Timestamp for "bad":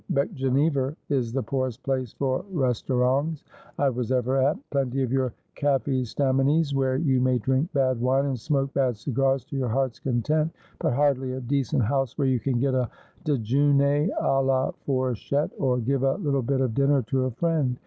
7.73-8.01, 8.73-8.97